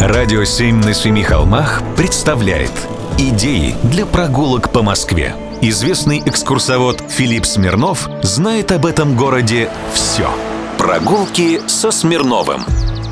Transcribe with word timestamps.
Радио 0.00 0.42
«Семь 0.44 0.82
на 0.82 0.94
семи 0.94 1.22
холмах» 1.22 1.82
представляет 1.96 2.72
Идеи 3.18 3.76
для 3.84 4.04
прогулок 4.04 4.72
по 4.72 4.82
Москве. 4.82 5.36
Известный 5.60 6.20
экскурсовод 6.24 7.02
Филипп 7.08 7.46
Смирнов 7.46 8.08
знает 8.22 8.72
об 8.72 8.86
этом 8.86 9.16
городе 9.16 9.70
все. 9.92 10.28
Прогулки 10.78 11.60
со 11.68 11.90
Смирновым. 11.90 12.62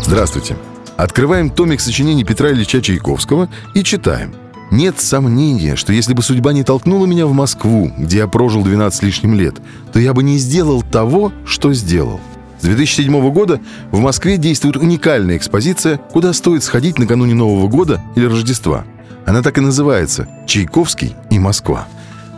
Здравствуйте. 0.00 0.56
Открываем 0.96 1.50
томик 1.50 1.80
сочинений 1.80 2.24
Петра 2.24 2.50
Ильича 2.50 2.82
Чайковского 2.82 3.48
и 3.74 3.84
читаем. 3.84 4.34
Нет 4.72 4.98
сомнения, 4.98 5.76
что 5.76 5.92
если 5.92 6.14
бы 6.14 6.22
судьба 6.22 6.52
не 6.52 6.64
толкнула 6.64 7.06
меня 7.06 7.26
в 7.26 7.32
Москву, 7.32 7.92
где 7.96 8.18
я 8.18 8.26
прожил 8.26 8.64
12 8.64 9.02
лишним 9.02 9.34
лет, 9.34 9.56
то 9.92 10.00
я 10.00 10.14
бы 10.14 10.22
не 10.22 10.38
сделал 10.38 10.82
того, 10.82 11.32
что 11.44 11.74
сделал. 11.74 12.20
С 12.62 12.64
2007 12.64 13.32
года 13.32 13.60
в 13.90 13.98
Москве 13.98 14.36
действует 14.36 14.76
уникальная 14.76 15.36
экспозиция, 15.36 15.96
куда 15.96 16.32
стоит 16.32 16.62
сходить 16.62 16.96
накануне 16.96 17.34
Нового 17.34 17.66
года 17.66 18.00
или 18.14 18.24
Рождества. 18.24 18.84
Она 19.26 19.42
так 19.42 19.58
и 19.58 19.60
называется 19.60 20.28
«Чайковский 20.46 21.16
и 21.28 21.40
Москва». 21.40 21.88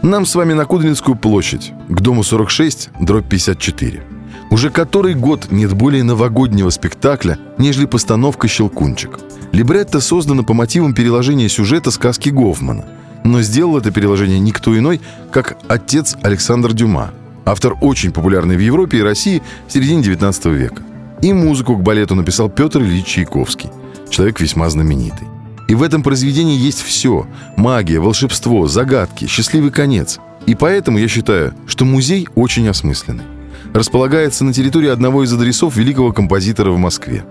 Нам 0.00 0.24
с 0.24 0.34
вами 0.34 0.54
на 0.54 0.64
Кудринскую 0.64 1.14
площадь, 1.14 1.74
к 1.90 2.00
дому 2.00 2.22
46, 2.22 2.88
дробь 3.00 3.28
54. 3.28 4.02
Уже 4.50 4.70
который 4.70 5.12
год 5.12 5.48
нет 5.50 5.74
более 5.74 6.02
новогоднего 6.02 6.70
спектакля, 6.70 7.38
нежели 7.58 7.84
постановка 7.84 8.48
«Щелкунчик». 8.48 9.18
Либретто 9.52 10.00
создано 10.00 10.42
по 10.42 10.54
мотивам 10.54 10.94
переложения 10.94 11.50
сюжета 11.50 11.90
сказки 11.90 12.30
Гофмана. 12.30 12.86
Но 13.24 13.42
сделал 13.42 13.76
это 13.76 13.90
переложение 13.90 14.38
никто 14.38 14.76
иной, 14.76 15.02
как 15.30 15.58
отец 15.68 16.16
Александр 16.22 16.72
Дюма– 16.72 17.10
Автор 17.44 17.76
очень 17.80 18.10
популярный 18.10 18.56
в 18.56 18.60
Европе 18.60 18.98
и 18.98 19.02
России 19.02 19.42
в 19.68 19.72
середине 19.72 20.02
19 20.02 20.46
века. 20.46 20.82
И 21.22 21.32
музыку 21.32 21.76
к 21.76 21.82
балету 21.82 22.14
написал 22.14 22.48
Петр 22.48 22.80
Ильич 22.80 23.06
Чайковский, 23.06 23.70
человек 24.10 24.40
весьма 24.40 24.68
знаменитый. 24.70 25.28
И 25.68 25.74
в 25.74 25.82
этом 25.82 26.02
произведении 26.02 26.58
есть 26.58 26.82
все– 26.82 27.26
магия, 27.56 27.98
волшебство, 27.98 28.66
загадки, 28.66 29.26
счастливый 29.26 29.70
конец. 29.70 30.18
И 30.46 30.54
поэтому 30.54 30.98
я 30.98 31.08
считаю, 31.08 31.54
что 31.66 31.84
музей 31.84 32.28
очень 32.34 32.68
осмысленный. 32.68 33.24
Располагается 33.72 34.44
на 34.44 34.52
территории 34.52 34.88
одного 34.88 35.24
из 35.24 35.32
адресов 35.32 35.76
великого 35.76 36.12
композитора 36.12 36.70
в 36.70 36.78
Москве. 36.78 37.24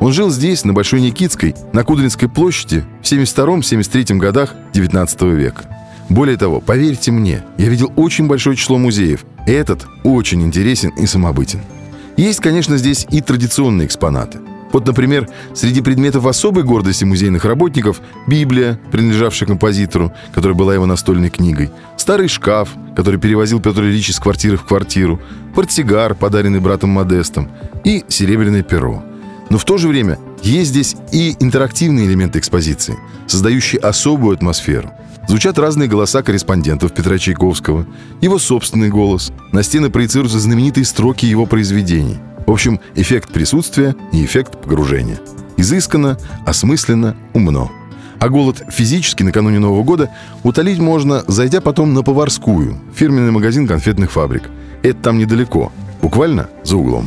Он 0.00 0.12
жил 0.12 0.30
здесь, 0.30 0.64
на 0.64 0.72
Большой 0.72 1.00
Никитской, 1.00 1.54
на 1.72 1.82
Кудринской 1.84 2.28
площади 2.28 2.84
в 3.02 3.04
72-73 3.04 4.16
годах 4.16 4.54
19 4.72 5.22
века. 5.22 5.77
Более 6.08 6.36
того, 6.36 6.60
поверьте 6.60 7.12
мне, 7.12 7.44
я 7.58 7.68
видел 7.68 7.92
очень 7.96 8.26
большое 8.26 8.56
число 8.56 8.78
музеев. 8.78 9.24
Этот 9.46 9.86
очень 10.04 10.42
интересен 10.42 10.90
и 10.90 11.06
самобытен. 11.06 11.60
Есть, 12.16 12.40
конечно, 12.40 12.76
здесь 12.76 13.06
и 13.10 13.20
традиционные 13.20 13.86
экспонаты. 13.86 14.38
Вот, 14.72 14.86
например, 14.86 15.28
среди 15.54 15.80
предметов 15.80 16.26
особой 16.26 16.62
гордости 16.62 17.04
музейных 17.04 17.44
работников 17.44 18.00
Библия, 18.26 18.78
принадлежавшая 18.90 19.46
композитору, 19.46 20.12
которая 20.34 20.56
была 20.56 20.74
его 20.74 20.84
настольной 20.84 21.30
книгой, 21.30 21.70
старый 21.96 22.28
шкаф, 22.28 22.70
который 22.94 23.18
перевозил 23.18 23.60
Петр 23.60 23.82
Ильич 23.82 24.10
из 24.10 24.18
квартиры 24.18 24.56
в 24.56 24.64
квартиру, 24.64 25.20
портсигар, 25.54 26.14
подаренный 26.14 26.60
братом 26.60 26.90
Модестом, 26.90 27.50
и 27.84 28.04
серебряное 28.08 28.62
перо. 28.62 29.02
Но 29.50 29.58
в 29.58 29.64
то 29.64 29.78
же 29.78 29.88
время 29.88 30.18
есть 30.42 30.70
здесь 30.70 30.96
и 31.12 31.36
интерактивные 31.40 32.06
элементы 32.06 32.38
экспозиции, 32.38 32.96
создающие 33.26 33.80
особую 33.80 34.34
атмосферу– 34.34 34.90
Звучат 35.28 35.58
разные 35.58 35.90
голоса 35.90 36.22
корреспондентов 36.22 36.94
Петра 36.94 37.18
Чайковского, 37.18 37.86
его 38.22 38.38
собственный 38.38 38.88
голос. 38.88 39.30
На 39.52 39.62
стены 39.62 39.90
проецируются 39.90 40.40
знаменитые 40.40 40.86
строки 40.86 41.26
его 41.26 41.44
произведений. 41.44 42.16
В 42.46 42.50
общем, 42.50 42.80
эффект 42.94 43.30
присутствия 43.30 43.94
и 44.10 44.24
эффект 44.24 44.58
погружения. 44.62 45.20
Изысканно, 45.58 46.16
осмысленно, 46.46 47.14
умно. 47.34 47.70
А 48.18 48.30
голод 48.30 48.62
физически 48.70 49.22
накануне 49.22 49.58
Нового 49.58 49.84
года 49.84 50.08
утолить 50.44 50.78
можно, 50.78 51.22
зайдя 51.26 51.60
потом 51.60 51.92
на 51.92 52.02
Поварскую, 52.02 52.78
фирменный 52.94 53.30
магазин 53.30 53.66
конфетных 53.66 54.10
фабрик. 54.10 54.44
Это 54.82 54.98
там 54.98 55.18
недалеко, 55.18 55.70
буквально 56.00 56.48
за 56.64 56.78
углом. 56.78 57.06